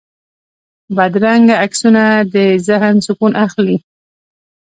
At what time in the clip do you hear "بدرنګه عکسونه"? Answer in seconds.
0.95-2.03